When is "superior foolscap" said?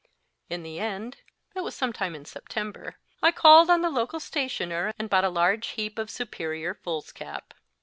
6.09-7.53